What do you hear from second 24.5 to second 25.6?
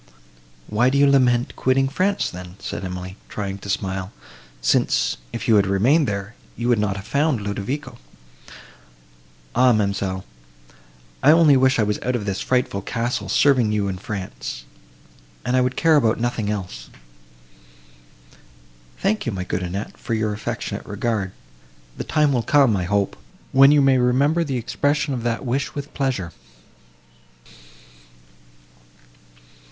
expression of that